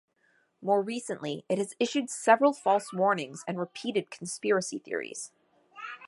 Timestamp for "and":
3.47-3.59